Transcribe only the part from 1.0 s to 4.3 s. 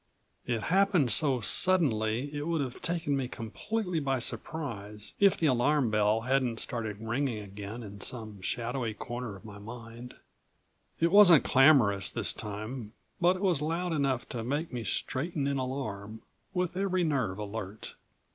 so suddenly it would have taken me completely by